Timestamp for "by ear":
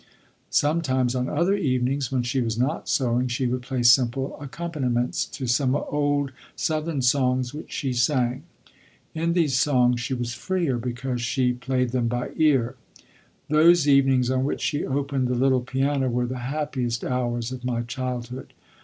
12.07-12.73